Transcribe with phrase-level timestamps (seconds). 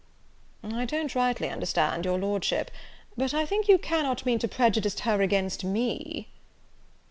[0.63, 2.71] "I don't rightly understand your Lordship,
[3.15, 6.27] but I think you cannot mean to prejudice her against me?"